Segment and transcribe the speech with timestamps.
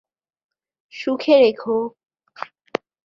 [0.93, 1.77] সুখে রেখো।